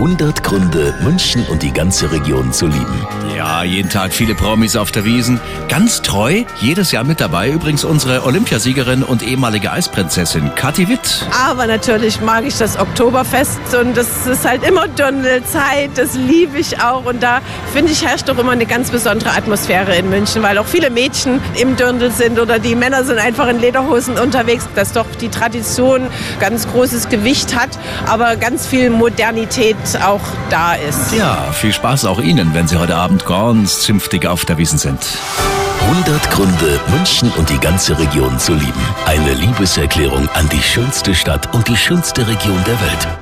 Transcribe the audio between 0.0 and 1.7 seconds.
100 Gründe, München und